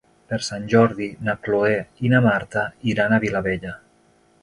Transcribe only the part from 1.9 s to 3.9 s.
i na Marta iran a Vilabella.